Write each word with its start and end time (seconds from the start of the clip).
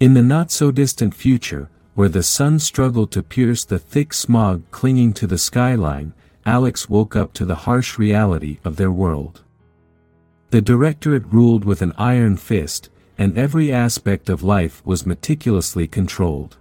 In 0.00 0.14
the 0.14 0.22
not-so-distant 0.22 1.12
future, 1.14 1.68
where 1.94 2.08
the 2.08 2.22
sun 2.22 2.58
struggled 2.58 3.10
to 3.12 3.22
pierce 3.22 3.64
the 3.64 3.78
thick 3.78 4.14
smog 4.14 4.62
clinging 4.70 5.12
to 5.12 5.26
the 5.26 5.36
skyline, 5.36 6.14
Alex 6.46 6.88
woke 6.88 7.14
up 7.14 7.34
to 7.34 7.44
the 7.44 7.54
harsh 7.54 7.98
reality 7.98 8.60
of 8.64 8.76
their 8.76 8.90
world. 8.90 9.44
The 10.48 10.62
directorate 10.62 11.26
ruled 11.30 11.66
with 11.66 11.82
an 11.82 11.92
iron 11.98 12.38
fist, 12.38 12.88
and 13.18 13.36
every 13.36 13.70
aspect 13.70 14.30
of 14.30 14.42
life 14.42 14.80
was 14.86 15.04
meticulously 15.04 15.86
controlled. 15.86 16.56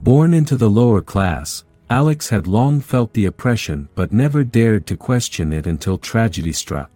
Born 0.00 0.34
into 0.34 0.58
the 0.58 0.68
lower 0.68 1.00
class, 1.00 1.64
Alex 1.88 2.28
had 2.28 2.46
long 2.46 2.82
felt 2.82 3.14
the 3.14 3.24
oppression 3.24 3.88
but 3.94 4.12
never 4.12 4.44
dared 4.44 4.86
to 4.88 4.96
question 4.98 5.54
it 5.54 5.66
until 5.66 5.96
tragedy 5.96 6.52
struck. 6.52 6.90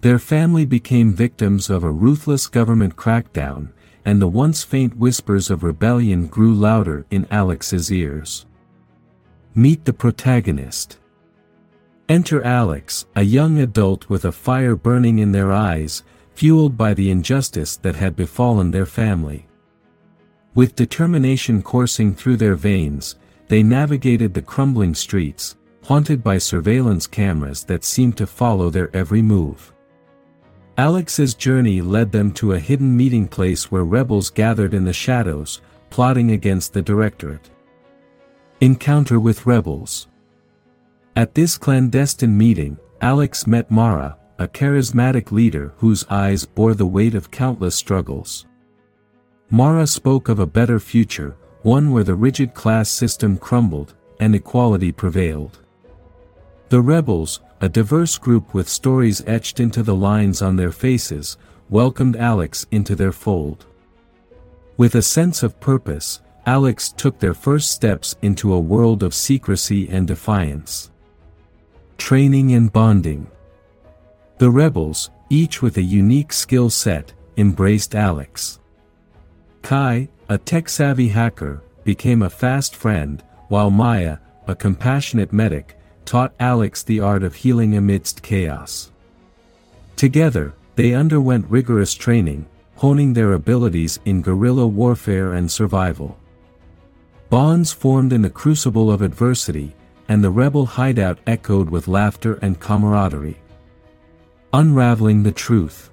Their 0.00 0.18
family 0.18 0.64
became 0.64 1.12
victims 1.12 1.68
of 1.68 1.84
a 1.84 1.90
ruthless 1.90 2.46
government 2.46 2.96
crackdown, 2.96 3.68
and 4.04 4.20
the 4.20 4.28
once 4.28 4.62
faint 4.62 4.96
whispers 4.96 5.50
of 5.50 5.62
rebellion 5.62 6.26
grew 6.26 6.54
louder 6.54 7.06
in 7.10 7.26
Alex's 7.30 7.90
ears. 7.90 8.46
Meet 9.54 9.84
the 9.84 9.92
protagonist. 9.92 10.98
Enter 12.08 12.42
Alex, 12.42 13.06
a 13.16 13.22
young 13.22 13.58
adult 13.58 14.08
with 14.08 14.24
a 14.24 14.32
fire 14.32 14.76
burning 14.76 15.18
in 15.18 15.32
their 15.32 15.52
eyes, 15.52 16.02
fueled 16.34 16.76
by 16.76 16.92
the 16.92 17.10
injustice 17.10 17.76
that 17.78 17.96
had 17.96 18.14
befallen 18.16 18.70
their 18.70 18.86
family. 18.86 19.46
With 20.54 20.76
determination 20.76 21.62
coursing 21.62 22.14
through 22.14 22.36
their 22.36 22.56
veins, 22.56 23.16
they 23.48 23.62
navigated 23.62 24.34
the 24.34 24.42
crumbling 24.42 24.94
streets, 24.94 25.56
haunted 25.84 26.22
by 26.22 26.38
surveillance 26.38 27.06
cameras 27.06 27.64
that 27.64 27.84
seemed 27.84 28.16
to 28.16 28.26
follow 28.26 28.70
their 28.70 28.94
every 28.96 29.22
move. 29.22 29.73
Alex's 30.76 31.34
journey 31.34 31.80
led 31.80 32.10
them 32.10 32.32
to 32.32 32.52
a 32.52 32.58
hidden 32.58 32.96
meeting 32.96 33.28
place 33.28 33.70
where 33.70 33.84
rebels 33.84 34.28
gathered 34.28 34.74
in 34.74 34.84
the 34.84 34.92
shadows, 34.92 35.60
plotting 35.88 36.32
against 36.32 36.72
the 36.72 36.82
Directorate. 36.82 37.50
Encounter 38.60 39.20
with 39.20 39.46
Rebels 39.46 40.08
At 41.14 41.34
this 41.34 41.56
clandestine 41.56 42.36
meeting, 42.36 42.76
Alex 43.00 43.46
met 43.46 43.70
Mara, 43.70 44.16
a 44.40 44.48
charismatic 44.48 45.30
leader 45.30 45.72
whose 45.76 46.04
eyes 46.10 46.44
bore 46.44 46.74
the 46.74 46.86
weight 46.86 47.14
of 47.14 47.30
countless 47.30 47.76
struggles. 47.76 48.46
Mara 49.50 49.86
spoke 49.86 50.28
of 50.28 50.40
a 50.40 50.46
better 50.46 50.80
future, 50.80 51.36
one 51.62 51.92
where 51.92 52.02
the 52.02 52.16
rigid 52.16 52.52
class 52.52 52.90
system 52.90 53.38
crumbled, 53.38 53.94
and 54.18 54.34
equality 54.34 54.90
prevailed. 54.90 55.60
The 56.68 56.80
rebels, 56.80 57.40
a 57.64 57.68
diverse 57.70 58.18
group 58.18 58.52
with 58.52 58.68
stories 58.68 59.24
etched 59.26 59.58
into 59.58 59.82
the 59.82 59.94
lines 59.94 60.42
on 60.42 60.54
their 60.54 60.70
faces, 60.70 61.38
welcomed 61.70 62.14
Alex 62.14 62.66
into 62.70 62.94
their 62.94 63.10
fold. 63.10 63.64
With 64.76 64.96
a 64.96 65.00
sense 65.00 65.42
of 65.42 65.58
purpose, 65.60 66.20
Alex 66.44 66.92
took 66.92 67.18
their 67.18 67.32
first 67.32 67.70
steps 67.70 68.16
into 68.20 68.52
a 68.52 68.60
world 68.60 69.02
of 69.02 69.14
secrecy 69.14 69.88
and 69.88 70.06
defiance. 70.06 70.90
Training 71.96 72.52
and 72.52 72.70
bonding. 72.70 73.28
The 74.36 74.50
rebels, 74.50 75.08
each 75.30 75.62
with 75.62 75.78
a 75.78 75.82
unique 75.82 76.34
skill 76.34 76.68
set, 76.68 77.14
embraced 77.38 77.94
Alex. 77.94 78.60
Kai, 79.62 80.10
a 80.28 80.36
tech-savvy 80.36 81.08
hacker, 81.08 81.62
became 81.82 82.20
a 82.20 82.28
fast 82.28 82.76
friend, 82.76 83.24
while 83.48 83.70
Maya, 83.70 84.18
a 84.48 84.54
compassionate 84.54 85.32
medic, 85.32 85.78
taught 86.04 86.34
Alex 86.38 86.82
the 86.82 87.00
art 87.00 87.22
of 87.22 87.34
healing 87.34 87.76
amidst 87.76 88.22
chaos. 88.22 88.90
Together, 89.96 90.54
they 90.76 90.94
underwent 90.94 91.46
rigorous 91.48 91.94
training, 91.94 92.46
honing 92.76 93.12
their 93.12 93.32
abilities 93.32 93.98
in 94.04 94.22
guerrilla 94.22 94.66
warfare 94.66 95.34
and 95.34 95.50
survival. 95.50 96.18
Bonds 97.30 97.72
formed 97.72 98.12
in 98.12 98.22
the 98.22 98.30
crucible 98.30 98.90
of 98.90 99.02
adversity, 99.02 99.74
and 100.08 100.22
the 100.22 100.30
rebel 100.30 100.66
hideout 100.66 101.18
echoed 101.26 101.70
with 101.70 101.88
laughter 101.88 102.34
and 102.42 102.60
camaraderie. 102.60 103.38
Unraveling 104.52 105.22
the 105.22 105.32
truth. 105.32 105.90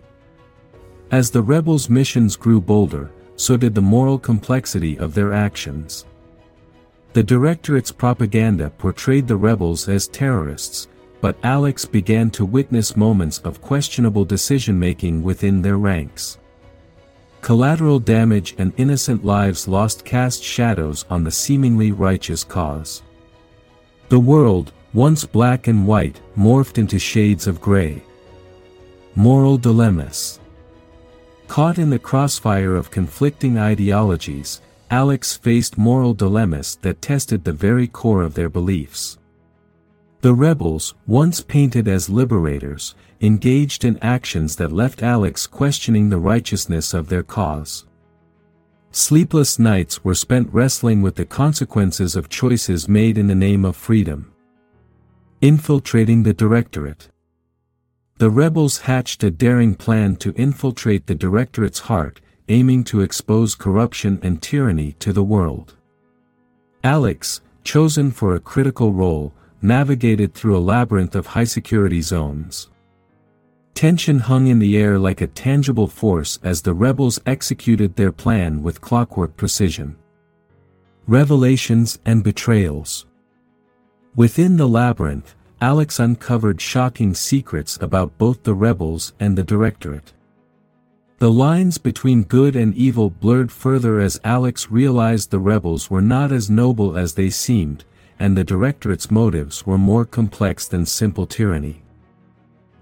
As 1.12 1.32
the 1.32 1.42
rebels' 1.42 1.90
missions 1.90 2.36
grew 2.36 2.62
bolder, 2.62 3.12
so 3.36 3.58
did 3.58 3.74
the 3.74 3.82
moral 3.82 4.20
complexity 4.20 4.98
of 5.00 5.14
their 5.14 5.34
actions. 5.34 6.06
The 7.14 7.24
Directorate's 7.24 7.92
propaganda 7.92 8.70
portrayed 8.78 9.28
the 9.28 9.36
rebels 9.36 9.90
as 9.90 10.08
terrorists, 10.08 10.88
but 11.20 11.38
Alex 11.44 11.84
began 11.84 12.30
to 12.32 12.46
witness 12.46 12.96
moments 12.96 13.40
of 13.40 13.62
questionable 13.62 14.24
decision-making 14.24 15.22
within 15.22 15.62
their 15.62 15.78
ranks. 15.78 16.38
Collateral 17.42 18.00
damage 18.00 18.56
and 18.58 18.72
innocent 18.78 19.26
lives 19.26 19.68
lost 19.68 20.06
cast 20.06 20.42
shadows 20.42 21.06
on 21.10 21.24
the 21.24 21.32
seemingly 21.32 21.92
righteous 21.92 22.46
cause. 22.46 23.02
The 24.08 24.20
world, 24.20 24.72
once 24.94 25.26
black 25.26 25.68
and 25.68 25.86
white, 25.86 26.22
morphed 26.38 26.78
into 26.78 26.98
shades 26.98 27.46
of 27.46 27.60
gray. 27.60 28.04
Moral 29.16 29.58
dilemmas. 29.58 30.40
Caught 31.48 31.78
in 31.78 31.90
the 31.90 32.00
crossfire 32.00 32.76
of 32.76 32.90
conflicting 32.90 33.58
ideologies, 33.58 34.62
Alex 34.92 35.38
faced 35.38 35.78
moral 35.78 36.14
dilemmas 36.14 36.76
that 36.82 37.02
tested 37.02 37.46
the 37.46 37.54
very 37.54 37.88
core 37.88 38.24
of 38.24 38.34
their 38.34 38.50
beliefs. 38.50 39.18
The 40.20 40.34
rebels, 40.34 40.96
once 41.08 41.40
painted 41.40 41.88
as 41.88 42.10
liberators, 42.10 42.94
engaged 43.22 43.86
in 43.86 43.98
actions 44.00 44.58
that 44.58 44.74
left 44.74 45.02
Alex 45.02 45.48
questioning 45.48 46.10
the 46.10 46.18
righteousness 46.20 46.94
of 46.94 47.08
their 47.08 47.24
cause. 47.24 47.86
Sleepless 48.92 49.58
nights 49.58 50.04
were 50.04 50.14
spent 50.14 50.52
wrestling 50.52 51.02
with 51.02 51.16
the 51.16 51.26
consequences 51.26 52.18
of 52.18 52.28
choices 52.28 52.90
made 52.90 53.18
in 53.18 53.28
the 53.28 53.34
name 53.34 53.64
of 53.64 53.78
freedom. 53.78 54.34
Infiltrating 55.40 56.24
the 56.24 56.34
Directorate. 56.34 57.08
The 58.18 58.30
rebels 58.30 58.80
hatched 58.80 59.24
a 59.24 59.32
daring 59.32 59.74
plan 59.74 60.18
to 60.18 60.34
infiltrate 60.34 61.08
the 61.08 61.16
Directorate's 61.16 61.80
heart, 61.80 62.20
aiming 62.48 62.84
to 62.86 63.02
expose 63.02 63.56
corruption 63.56 64.20
and 64.24 64.42
tyranny 64.42 64.94
to 65.00 65.14
the 65.14 65.24
world. 65.24 65.76
Alex, 66.84 67.42
chosen 67.64 68.12
for 68.12 68.36
a 68.36 68.40
critical 68.40 68.92
role, 68.92 69.34
navigated 69.62 70.34
through 70.34 70.58
a 70.58 70.60
labyrinth 70.60 71.16
of 71.16 71.28
high-security 71.28 72.02
zones. 72.02 72.70
Tension 73.74 74.20
hung 74.20 74.48
in 74.48 74.60
the 74.60 74.78
air 74.78 75.00
like 75.00 75.22
a 75.22 75.28
tangible 75.28 75.88
force 75.88 76.40
as 76.44 76.62
the 76.62 76.74
rebels 76.74 77.20
executed 77.26 77.96
their 77.96 78.12
plan 78.12 78.62
with 78.64 78.82
clockwork 78.82 79.36
precision. 79.38 79.96
Revelations 81.08 82.00
and 82.06 82.24
Betrayals 82.24 83.06
Within 84.16 84.58
the 84.58 84.68
labyrinth, 84.68 85.36
Alex 85.62 86.00
uncovered 86.00 86.60
shocking 86.60 87.14
secrets 87.14 87.78
about 87.82 88.18
both 88.18 88.44
the 88.44 88.54
rebels 88.54 89.14
and 89.20 89.38
the 89.38 89.44
Directorate. 89.44 90.12
The 91.22 91.32
lines 91.32 91.78
between 91.78 92.24
good 92.24 92.56
and 92.56 92.74
evil 92.74 93.12
blurred 93.12 93.52
further 93.52 94.00
as 94.00 94.20
Alex 94.24 94.72
realized 94.72 95.30
the 95.30 95.38
rebels 95.38 95.88
were 95.88 96.02
not 96.02 96.32
as 96.32 96.50
noble 96.50 96.98
as 96.98 97.14
they 97.14 97.30
seemed, 97.30 97.86
and 98.18 98.36
the 98.36 98.44
Directorate's 98.44 99.12
motives 99.12 99.64
were 99.64 99.78
more 99.78 100.04
complex 100.04 100.68
than 100.68 100.84
simple 100.88 101.28
tyranny. 101.28 101.84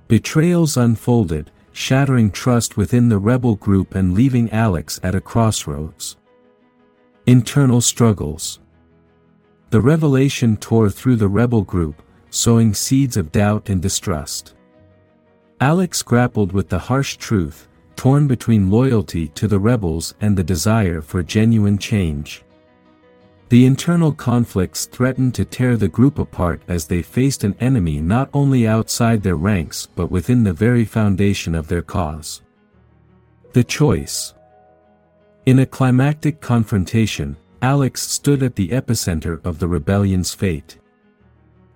Betrayals 0.07 0.77
unfolded, 0.77 1.51
shattering 1.73 2.31
trust 2.31 2.77
within 2.77 3.09
the 3.09 3.17
rebel 3.17 3.55
group 3.55 3.93
and 3.93 4.13
leaving 4.13 4.49
Alex 4.51 5.01
at 5.03 5.15
a 5.15 5.19
crossroads. 5.19 6.15
Internal 7.25 7.81
Struggles 7.81 8.61
The 9.71 9.81
revelation 9.81 10.55
tore 10.55 10.89
through 10.89 11.17
the 11.17 11.27
rebel 11.27 11.63
group, 11.63 12.01
sowing 12.29 12.73
seeds 12.73 13.17
of 13.17 13.33
doubt 13.33 13.67
and 13.67 13.81
distrust. 13.81 14.53
Alex 15.59 16.01
grappled 16.01 16.53
with 16.53 16.69
the 16.69 16.79
harsh 16.79 17.17
truth, 17.17 17.68
torn 17.99 18.27
between 18.27 18.71
loyalty 18.71 19.27
to 19.27 19.45
the 19.45 19.59
rebels 19.59 20.13
and 20.21 20.37
the 20.37 20.41
desire 20.41 21.01
for 21.01 21.21
genuine 21.21 21.77
change. 21.77 22.45
The 23.49 23.65
internal 23.65 24.13
conflicts 24.13 24.85
threatened 24.85 25.35
to 25.35 25.43
tear 25.43 25.75
the 25.75 25.89
group 25.89 26.17
apart 26.17 26.61
as 26.69 26.87
they 26.87 27.01
faced 27.01 27.43
an 27.43 27.57
enemy 27.59 27.99
not 27.99 28.29
only 28.33 28.65
outside 28.65 29.21
their 29.21 29.35
ranks 29.35 29.85
but 29.97 30.09
within 30.09 30.45
the 30.45 30.53
very 30.53 30.85
foundation 30.85 31.53
of 31.53 31.67
their 31.67 31.81
cause. 31.81 32.41
The 33.51 33.65
Choice 33.65 34.33
In 35.45 35.59
a 35.59 35.65
climactic 35.65 36.39
confrontation, 36.39 37.35
Alex 37.61 38.01
stood 38.07 38.43
at 38.43 38.55
the 38.55 38.69
epicenter 38.69 39.45
of 39.45 39.59
the 39.59 39.67
rebellion's 39.67 40.33
fate. 40.33 40.77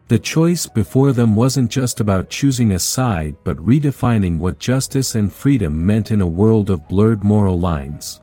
The 0.10 0.20
choice 0.20 0.68
before 0.68 1.14
them 1.14 1.36
wasn't 1.36 1.72
just 1.72 2.00
about 2.00 2.30
choosing 2.30 2.74
a 2.74 2.80
side 2.80 3.36
but 3.44 3.58
redefining 3.58 4.38
what 4.38 4.60
justice 4.60 5.16
and 5.16 5.32
freedom 5.32 5.86
meant 5.86 6.12
in 6.12 6.22
a 6.22 6.28
world 6.28 6.70
of 6.70 6.88
blurred 6.88 7.24
moral 7.24 7.60
lines. 7.60 8.22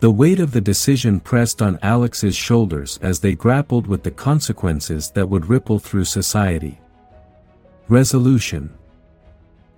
The 0.00 0.10
weight 0.10 0.40
of 0.40 0.52
the 0.52 0.60
decision 0.60 1.20
pressed 1.20 1.62
on 1.62 1.78
Alex's 1.80 2.36
shoulders 2.36 2.98
as 3.00 3.20
they 3.20 3.34
grappled 3.34 3.86
with 3.86 4.02
the 4.02 4.10
consequences 4.10 5.10
that 5.12 5.28
would 5.28 5.46
ripple 5.48 5.78
through 5.78 6.04
society. 6.04 6.78
Resolution 7.88 8.74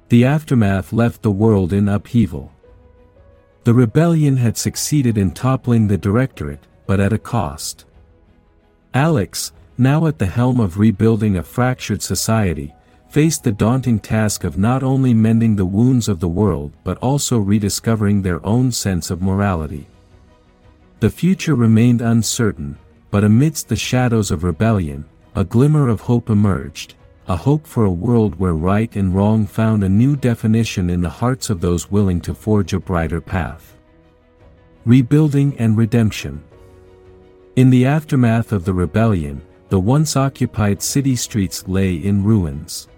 The 0.08 0.24
aftermath 0.24 0.92
left 0.92 1.22
the 1.22 1.30
world 1.30 1.72
in 1.72 1.88
upheaval. 1.88 2.52
The 3.62 3.74
rebellion 3.74 4.36
had 4.36 4.56
succeeded 4.56 5.16
in 5.16 5.30
toppling 5.30 5.86
the 5.86 5.98
Directorate, 5.98 6.66
but 6.86 6.98
at 6.98 7.12
a 7.12 7.18
cost. 7.18 7.84
Alex, 8.94 9.52
now 9.78 10.06
at 10.06 10.19
the 10.19 10.26
helm 10.26 10.58
of 10.58 10.78
rebuilding 10.78 11.36
a 11.36 11.42
fractured 11.42 12.02
society, 12.02 12.75
faced 13.08 13.44
the 13.44 13.52
daunting 13.52 13.98
task 13.98 14.44
of 14.44 14.58
not 14.58 14.82
only 14.82 15.14
mending 15.14 15.56
the 15.56 15.64
wounds 15.64 16.08
of 16.08 16.20
the 16.20 16.28
world 16.28 16.72
but 16.84 16.98
also 16.98 17.38
rediscovering 17.38 18.20
their 18.20 18.44
own 18.44 18.70
sense 18.70 19.10
of 19.10 19.22
morality. 19.22 19.86
The 21.00 21.10
future 21.10 21.54
remained 21.54 22.00
uncertain, 22.00 22.76
but 23.10 23.25
amidst 23.25 23.69
the 23.69 23.76
shadows 23.76 24.30
of 24.30 24.44
rebellion, 24.44 25.04
a 25.34 25.44
glimmer 25.44 25.88
of 25.88 26.00
hope 26.02 26.28
emerged, 26.28 26.94
a 27.28 27.36
hope 27.36 27.66
for 27.66 27.84
a 27.84 27.90
world 27.90 28.38
where 28.38 28.54
right 28.54 28.94
and 28.96 29.14
wrong 29.14 29.46
found 29.46 29.84
a 29.84 29.88
new 29.88 30.16
definition 30.16 30.90
in 30.90 31.00
the 31.00 31.08
hearts 31.08 31.50
of 31.50 31.60
those 31.60 31.90
willing 31.90 32.20
to 32.22 32.34
forge 32.34 32.72
a 32.72 32.81
brighter 32.81 33.20
path. 33.20 33.76
Rebuilding 34.84 35.56
and 35.58 35.76
Redemption 35.76 36.42
In 37.56 37.70
the 37.70 37.86
aftermath 37.86 38.52
of 38.52 38.64
the 38.64 38.74
rebellion, 38.74 39.40
the 39.69 39.79
once 39.81 40.17
occupied 40.17 40.82
city 40.82 41.15
streets 41.15 41.67
lay 41.69 41.94
in 41.94 42.25
ruins. 42.25 42.88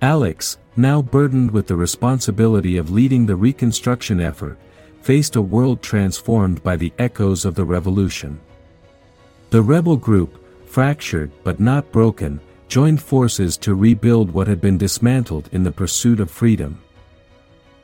Alex, 0.00 0.58
now 0.76 1.00
burdened 1.00 1.50
with 1.50 1.66
the 1.66 1.76
responsibility 1.76 2.76
of 2.76 2.90
leading 2.90 3.26
the 3.26 3.36
reconstruction 3.36 4.20
effort, 4.20 4.58
faced 5.02 5.36
a 5.36 5.40
world 5.40 5.82
transformed 5.82 6.62
by 6.62 6.76
the 6.76 6.92
echoes 6.98 7.44
of 7.44 7.54
the 7.54 7.64
revolution. 7.64 8.40
The 9.50 9.62
rebel 9.62 9.96
group, 9.96 10.42
fractured 10.66 11.30
but 11.44 11.60
not 11.60 11.92
broken, 11.92 12.40
joined 12.68 13.00
forces 13.00 13.56
to 13.58 13.74
rebuild 13.74 14.30
what 14.30 14.48
had 14.48 14.60
been 14.60 14.76
dismantled 14.76 15.48
in 15.52 15.62
the 15.62 15.72
pursuit 15.72 16.20
of 16.20 16.30
freedom. 16.30 16.82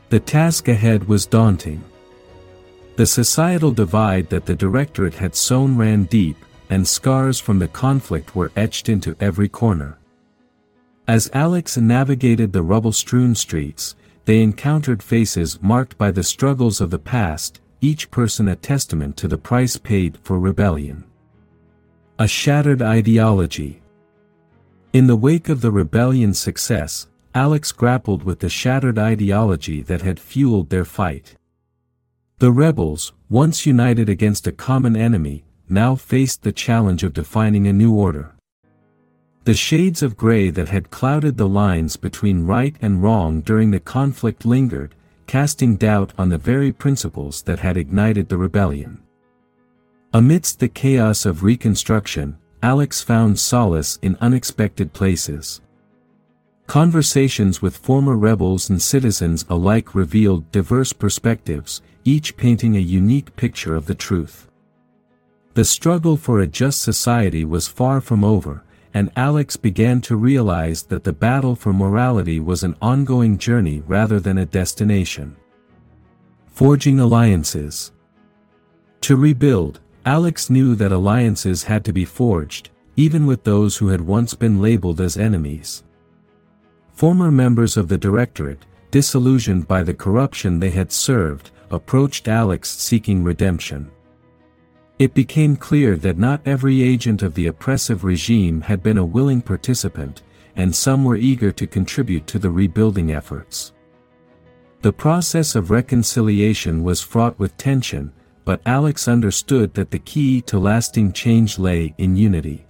The 0.08 0.20
task 0.20 0.68
ahead 0.68 1.08
was 1.08 1.24
daunting. 1.24 1.82
The 2.96 3.06
societal 3.06 3.70
divide 3.70 4.28
that 4.28 4.44
the 4.44 4.54
Directorate 4.54 5.14
had 5.14 5.34
sown 5.34 5.78
ran 5.78 6.04
deep, 6.04 6.36
and 6.72 6.88
scars 6.88 7.38
from 7.38 7.58
the 7.58 7.68
conflict 7.68 8.34
were 8.34 8.50
etched 8.56 8.88
into 8.88 9.14
every 9.20 9.46
corner. 9.46 9.98
As 11.06 11.30
Alex 11.34 11.76
navigated 11.76 12.50
the 12.50 12.62
rubble-strewn 12.62 13.34
streets, 13.34 13.94
they 14.24 14.40
encountered 14.40 15.02
faces 15.02 15.60
marked 15.60 15.98
by 15.98 16.10
the 16.10 16.22
struggles 16.22 16.80
of 16.80 16.88
the 16.88 16.98
past, 16.98 17.60
each 17.82 18.10
person 18.10 18.48
a 18.48 18.56
testament 18.56 19.18
to 19.18 19.28
the 19.28 19.36
price 19.36 19.76
paid 19.76 20.16
for 20.22 20.40
rebellion. 20.40 21.04
A 22.18 22.26
shattered 22.26 22.80
ideology. 22.80 23.82
In 24.94 25.06
the 25.06 25.16
wake 25.16 25.50
of 25.50 25.60
the 25.60 25.70
rebellion's 25.70 26.38
success, 26.38 27.06
Alex 27.34 27.70
grappled 27.70 28.22
with 28.22 28.38
the 28.38 28.48
shattered 28.48 28.98
ideology 28.98 29.82
that 29.82 30.00
had 30.00 30.18
fueled 30.18 30.70
their 30.70 30.86
fight. 30.86 31.36
The 32.38 32.50
rebels, 32.50 33.12
once 33.28 33.66
united 33.66 34.08
against 34.08 34.46
a 34.46 34.52
common 34.52 34.96
enemy, 34.96 35.44
now 35.72 35.96
faced 35.96 36.42
the 36.42 36.52
challenge 36.52 37.02
of 37.02 37.14
defining 37.14 37.66
a 37.66 37.72
new 37.72 37.94
order. 37.94 38.32
The 39.44 39.54
shades 39.54 40.02
of 40.02 40.16
gray 40.16 40.50
that 40.50 40.68
had 40.68 40.90
clouded 40.90 41.36
the 41.36 41.48
lines 41.48 41.96
between 41.96 42.46
right 42.46 42.76
and 42.80 43.02
wrong 43.02 43.40
during 43.40 43.72
the 43.72 43.80
conflict 43.80 44.44
lingered, 44.44 44.94
casting 45.26 45.76
doubt 45.76 46.12
on 46.16 46.28
the 46.28 46.38
very 46.38 46.70
principles 46.70 47.42
that 47.42 47.58
had 47.58 47.76
ignited 47.76 48.28
the 48.28 48.36
rebellion. 48.36 49.02
Amidst 50.12 50.60
the 50.60 50.68
chaos 50.68 51.24
of 51.26 51.42
reconstruction, 51.42 52.36
Alex 52.62 53.02
found 53.02 53.40
solace 53.40 53.98
in 54.02 54.16
unexpected 54.20 54.92
places. 54.92 55.60
Conversations 56.68 57.60
with 57.60 57.76
former 57.76 58.16
rebels 58.16 58.70
and 58.70 58.80
citizens 58.80 59.44
alike 59.48 59.94
revealed 59.94 60.52
diverse 60.52 60.92
perspectives, 60.92 61.82
each 62.04 62.36
painting 62.36 62.76
a 62.76 62.80
unique 62.80 63.34
picture 63.34 63.74
of 63.74 63.86
the 63.86 63.94
truth. 63.94 64.51
The 65.54 65.64
struggle 65.64 66.16
for 66.16 66.40
a 66.40 66.46
just 66.46 66.80
society 66.80 67.44
was 67.44 67.68
far 67.68 68.00
from 68.00 68.24
over, 68.24 68.64
and 68.94 69.10
Alex 69.16 69.56
began 69.56 70.00
to 70.02 70.16
realize 70.16 70.82
that 70.84 71.04
the 71.04 71.12
battle 71.12 71.54
for 71.54 71.74
morality 71.74 72.40
was 72.40 72.62
an 72.62 72.74
ongoing 72.80 73.36
journey 73.36 73.82
rather 73.86 74.18
than 74.18 74.38
a 74.38 74.46
destination. 74.46 75.36
Forging 76.46 77.00
alliances. 77.00 77.92
To 79.02 79.16
rebuild, 79.16 79.80
Alex 80.06 80.48
knew 80.48 80.74
that 80.76 80.90
alliances 80.90 81.64
had 81.64 81.84
to 81.84 81.92
be 81.92 82.04
forged, 82.06 82.70
even 82.96 83.26
with 83.26 83.44
those 83.44 83.76
who 83.76 83.88
had 83.88 84.00
once 84.00 84.32
been 84.34 84.60
labeled 84.60 85.00
as 85.00 85.18
enemies. 85.18 85.82
Former 86.94 87.30
members 87.30 87.76
of 87.76 87.88
the 87.88 87.98
Directorate, 87.98 88.64
disillusioned 88.90 89.68
by 89.68 89.82
the 89.82 89.94
corruption 89.94 90.58
they 90.60 90.70
had 90.70 90.92
served, 90.92 91.50
approached 91.70 92.28
Alex 92.28 92.70
seeking 92.70 93.22
redemption. 93.22 93.90
It 95.02 95.14
became 95.14 95.56
clear 95.56 95.96
that 95.96 96.16
not 96.16 96.42
every 96.46 96.80
agent 96.80 97.22
of 97.22 97.34
the 97.34 97.48
oppressive 97.48 98.04
regime 98.04 98.60
had 98.60 98.84
been 98.84 98.98
a 98.98 99.04
willing 99.04 99.42
participant, 99.42 100.22
and 100.54 100.72
some 100.72 101.04
were 101.04 101.16
eager 101.16 101.50
to 101.50 101.66
contribute 101.66 102.28
to 102.28 102.38
the 102.38 102.50
rebuilding 102.50 103.10
efforts. 103.10 103.72
The 104.82 104.92
process 104.92 105.56
of 105.56 105.72
reconciliation 105.72 106.84
was 106.84 107.00
fraught 107.00 107.36
with 107.36 107.56
tension, 107.56 108.12
but 108.44 108.62
Alex 108.64 109.08
understood 109.08 109.74
that 109.74 109.90
the 109.90 109.98
key 109.98 110.40
to 110.42 110.60
lasting 110.60 111.14
change 111.14 111.58
lay 111.58 111.92
in 111.98 112.14
unity. 112.14 112.64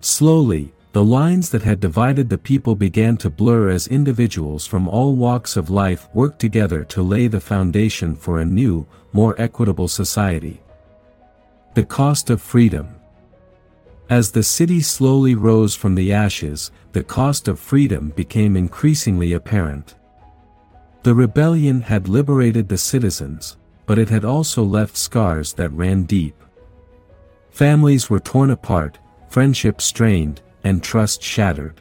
Slowly, 0.00 0.74
the 0.90 1.04
lines 1.04 1.48
that 1.50 1.62
had 1.62 1.78
divided 1.78 2.28
the 2.28 2.38
people 2.38 2.74
began 2.74 3.16
to 3.18 3.30
blur 3.30 3.68
as 3.68 3.86
individuals 3.86 4.66
from 4.66 4.88
all 4.88 5.14
walks 5.14 5.56
of 5.56 5.70
life 5.70 6.08
worked 6.12 6.40
together 6.40 6.82
to 6.86 7.02
lay 7.02 7.28
the 7.28 7.40
foundation 7.40 8.16
for 8.16 8.40
a 8.40 8.44
new, 8.44 8.84
more 9.12 9.40
equitable 9.40 9.86
society. 9.86 10.60
The 11.74 11.84
cost 11.84 12.30
of 12.30 12.42
freedom. 12.42 12.96
As 14.08 14.32
the 14.32 14.42
city 14.42 14.80
slowly 14.80 15.36
rose 15.36 15.76
from 15.76 15.94
the 15.94 16.12
ashes, 16.12 16.72
the 16.90 17.04
cost 17.04 17.46
of 17.46 17.60
freedom 17.60 18.08
became 18.16 18.56
increasingly 18.56 19.34
apparent. 19.34 19.94
The 21.04 21.14
rebellion 21.14 21.82
had 21.82 22.08
liberated 22.08 22.68
the 22.68 22.76
citizens, 22.76 23.56
but 23.86 24.00
it 24.00 24.08
had 24.08 24.24
also 24.24 24.64
left 24.64 24.96
scars 24.96 25.52
that 25.52 25.70
ran 25.70 26.02
deep. 26.02 26.34
Families 27.50 28.10
were 28.10 28.18
torn 28.18 28.50
apart, 28.50 28.98
friendships 29.28 29.84
strained, 29.84 30.42
and 30.64 30.82
trust 30.82 31.22
shattered. 31.22 31.80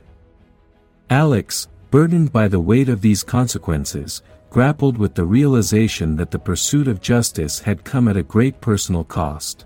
Alex, 1.09 1.67
burdened 1.89 2.31
by 2.31 2.47
the 2.47 2.59
weight 2.59 2.89
of 2.89 3.01
these 3.01 3.23
consequences, 3.23 4.21
grappled 4.51 4.99
with 4.99 5.15
the 5.15 5.25
realization 5.25 6.15
that 6.15 6.29
the 6.29 6.37
pursuit 6.37 6.87
of 6.87 7.01
justice 7.01 7.59
had 7.59 7.83
come 7.83 8.07
at 8.07 8.17
a 8.17 8.21
great 8.21 8.61
personal 8.61 9.03
cost. 9.03 9.65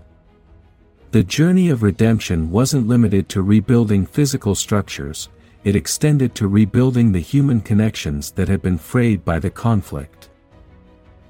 The 1.14 1.22
journey 1.22 1.68
of 1.68 1.84
redemption 1.84 2.50
wasn't 2.50 2.88
limited 2.88 3.28
to 3.28 3.42
rebuilding 3.42 4.04
physical 4.04 4.56
structures, 4.56 5.28
it 5.62 5.76
extended 5.76 6.34
to 6.34 6.48
rebuilding 6.48 7.12
the 7.12 7.20
human 7.20 7.60
connections 7.60 8.32
that 8.32 8.48
had 8.48 8.62
been 8.62 8.78
frayed 8.78 9.24
by 9.24 9.38
the 9.38 9.48
conflict. 9.48 10.30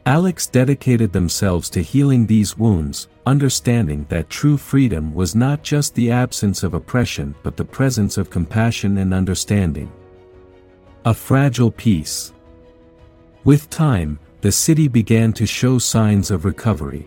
Alex 0.06 0.46
dedicated 0.46 1.12
themselves 1.12 1.68
to 1.68 1.82
healing 1.82 2.24
these 2.24 2.56
wounds, 2.56 3.08
understanding 3.26 4.06
that 4.08 4.30
true 4.30 4.56
freedom 4.56 5.12
was 5.12 5.34
not 5.34 5.62
just 5.62 5.94
the 5.94 6.10
absence 6.10 6.62
of 6.62 6.72
oppression 6.72 7.34
but 7.42 7.54
the 7.54 7.62
presence 7.66 8.16
of 8.16 8.30
compassion 8.30 8.96
and 8.96 9.12
understanding. 9.12 9.92
A 11.04 11.12
fragile 11.12 11.70
peace. 11.70 12.32
With 13.44 13.68
time, 13.68 14.18
the 14.40 14.50
city 14.50 14.88
began 14.88 15.34
to 15.34 15.44
show 15.44 15.76
signs 15.76 16.30
of 16.30 16.46
recovery. 16.46 17.06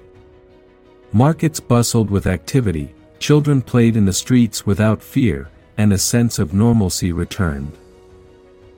Markets 1.14 1.60
bustled 1.60 2.10
with 2.10 2.28
activity, 2.28 2.94
children 3.20 3.62
played 3.62 3.96
in 3.96 4.06
the 4.06 4.14
streets 4.14 4.66
without 4.66 5.02
fear, 5.02 5.50
and 5.78 5.94
a 5.94 5.98
sense 5.98 6.38
of 6.38 6.54
normalcy 6.54 7.12
returned. 7.12 7.72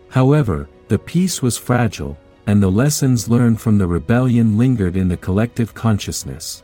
However, 0.10 0.70
the 0.90 1.00
peace 1.00 1.42
was 1.42 1.58
fragile, 1.58 2.18
and 2.46 2.62
the 2.62 2.72
lessons 2.72 3.30
learned 3.30 3.60
from 3.60 3.78
the 3.78 3.88
rebellion 3.88 4.58
lingered 4.58 4.96
in 4.96 5.08
the 5.08 5.18
collective 5.18 5.74
consciousness. 5.74 6.64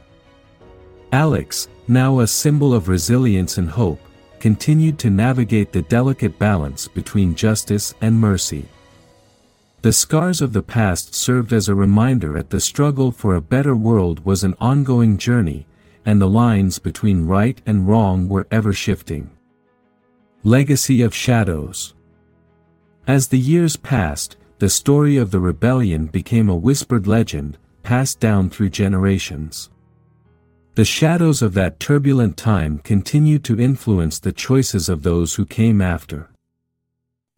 Alex, 1.11 1.67
now 1.87 2.19
a 2.19 2.27
symbol 2.27 2.73
of 2.73 2.87
resilience 2.87 3.57
and 3.57 3.69
hope, 3.69 3.99
continued 4.39 4.99
to 4.99 5.09
navigate 5.09 5.71
the 5.71 5.81
delicate 5.83 6.37
balance 6.37 6.87
between 6.87 7.35
justice 7.35 7.93
and 8.01 8.19
mercy. 8.19 8.65
The 9.85 9.93
scars 9.93 10.41
of 10.41 10.51
the 10.51 10.63
past 10.63 11.13
served 11.13 11.53
as 11.53 11.69
a 11.69 11.75
reminder 11.75 12.33
that 12.33 12.49
the 12.49 12.59
struggle 12.59 13.11
for 13.11 13.35
a 13.35 13.39
better 13.39 13.75
world 13.75 14.25
was 14.25 14.43
an 14.43 14.55
ongoing 14.59 15.15
journey, 15.19 15.67
and 16.07 16.19
the 16.19 16.27
lines 16.27 16.79
between 16.79 17.27
right 17.27 17.61
and 17.67 17.87
wrong 17.87 18.27
were 18.27 18.47
ever 18.49 18.73
shifting. 18.73 19.29
Legacy 20.43 21.03
of 21.03 21.13
Shadows 21.13 21.93
As 23.05 23.27
the 23.27 23.37
years 23.37 23.75
passed, 23.75 24.37
the 24.57 24.69
story 24.69 25.17
of 25.17 25.29
the 25.29 25.39
rebellion 25.39 26.07
became 26.07 26.49
a 26.49 26.55
whispered 26.55 27.05
legend, 27.05 27.59
passed 27.83 28.19
down 28.19 28.49
through 28.49 28.69
generations. 28.69 29.69
The 30.73 30.83
shadows 30.83 31.43
of 31.43 31.53
that 31.53 31.79
turbulent 31.79 32.37
time 32.37 32.79
continued 32.79 33.43
to 33.43 33.61
influence 33.61 34.17
the 34.17 34.31
choices 34.31 34.89
of 34.89 35.03
those 35.03 35.35
who 35.35 35.45
came 35.45 35.79
after. 35.79 36.31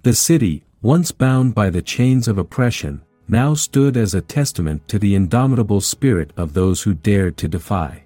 The 0.03 0.13
city, 0.13 0.63
once 0.81 1.11
bound 1.11 1.55
by 1.55 1.69
the 1.69 1.81
chains 1.81 2.27
of 2.27 2.37
oppression, 2.37 3.01
now 3.27 3.53
stood 3.53 3.97
as 3.97 4.13
a 4.13 4.21
testament 4.21 4.87
to 4.87 4.99
the 4.99 5.15
indomitable 5.15 5.81
spirit 5.81 6.31
of 6.37 6.53
those 6.53 6.83
who 6.83 6.93
dared 6.93 7.35
to 7.35 7.47
defy. 7.47 8.03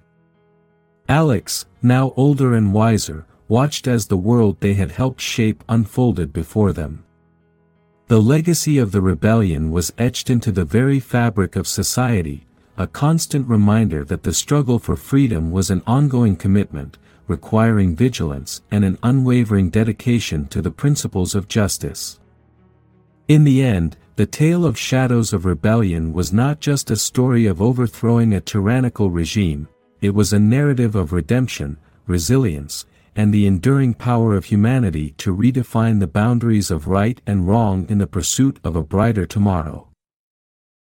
Alex, 1.09 1.65
now 1.81 2.13
older 2.15 2.55
and 2.55 2.73
wiser, 2.73 3.25
watched 3.47 3.85
as 3.85 4.07
the 4.07 4.15
world 4.15 4.57
they 4.61 4.73
had 4.73 4.91
helped 4.91 5.19
shape 5.19 5.61
unfolded 5.67 6.31
before 6.31 6.71
them. 6.71 7.03
The 8.07 8.21
legacy 8.21 8.77
of 8.77 8.93
the 8.93 9.01
rebellion 9.01 9.71
was 9.71 9.91
etched 9.97 10.29
into 10.29 10.53
the 10.53 10.63
very 10.63 11.01
fabric 11.01 11.57
of 11.57 11.67
society, 11.67 12.45
a 12.77 12.87
constant 12.87 13.47
reminder 13.49 14.05
that 14.05 14.23
the 14.23 14.33
struggle 14.33 14.79
for 14.79 14.95
freedom 14.95 15.51
was 15.51 15.69
an 15.69 15.83
ongoing 15.85 16.37
commitment, 16.37 16.97
requiring 17.27 17.95
vigilance 17.95 18.61
and 18.71 18.85
an 18.85 18.97
unwavering 19.03 19.69
dedication 19.69 20.47
to 20.47 20.61
the 20.61 20.71
principles 20.71 21.35
of 21.35 21.49
justice. 21.49 22.20
In 23.31 23.45
the 23.45 23.63
end, 23.63 23.95
the 24.17 24.25
tale 24.25 24.65
of 24.65 24.77
Shadows 24.77 25.31
of 25.31 25.45
Rebellion 25.45 26.11
was 26.11 26.33
not 26.33 26.59
just 26.59 26.91
a 26.91 26.97
story 26.97 27.45
of 27.45 27.61
overthrowing 27.61 28.33
a 28.33 28.41
tyrannical 28.41 29.09
regime, 29.09 29.69
it 30.01 30.09
was 30.09 30.33
a 30.33 30.37
narrative 30.37 30.95
of 30.95 31.13
redemption, 31.13 31.77
resilience, 32.07 32.85
and 33.15 33.33
the 33.33 33.47
enduring 33.47 33.93
power 33.93 34.35
of 34.35 34.43
humanity 34.43 35.11
to 35.11 35.33
redefine 35.33 36.01
the 36.01 36.07
boundaries 36.07 36.69
of 36.69 36.89
right 36.89 37.21
and 37.25 37.47
wrong 37.47 37.85
in 37.87 37.99
the 37.99 38.05
pursuit 38.05 38.59
of 38.65 38.75
a 38.75 38.83
brighter 38.83 39.25
tomorrow. 39.25 39.87